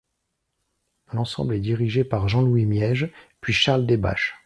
L'ensemble 1.13 1.53
est 1.53 1.59
dirigé 1.59 2.03
par 2.03 2.27
Jean-Louis 2.27 2.65
Miège, 2.65 3.11
puis 3.39 3.53
Charles 3.53 3.85
Debbash. 3.85 4.39